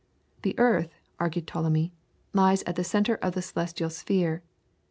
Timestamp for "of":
3.17-3.33